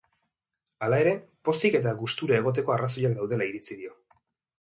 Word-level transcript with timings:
Hala 0.85 0.99
ere, 1.03 1.11
pozik 1.49 1.77
eta 1.79 1.93
gustuta 1.99 2.39
egoteko 2.39 2.75
arrazoiak 2.77 3.15
daudela 3.21 3.49
irtizi 3.51 3.79
dio. 3.83 3.93